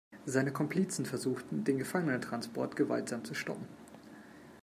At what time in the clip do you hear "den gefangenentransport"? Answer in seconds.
1.63-2.75